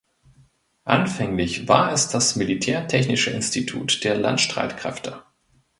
[0.85, 5.21] Anfänglich war es das militärtechnische Institut der Landstreitkräfte.